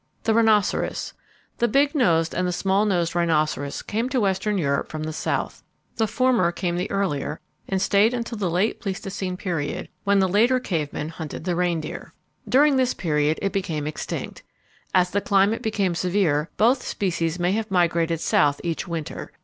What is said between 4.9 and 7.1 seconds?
the south. The former came the